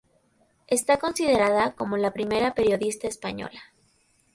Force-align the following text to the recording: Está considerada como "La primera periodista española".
Está 0.65 0.97
considerada 0.97 1.75
como 1.75 1.95
"La 1.95 2.09
primera 2.11 2.55
periodista 2.55 3.07
española". 3.07 3.61